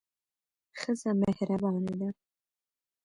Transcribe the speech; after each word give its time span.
ښځه 0.79 1.09
مهربانه 1.21 1.93
ده. 1.99 2.09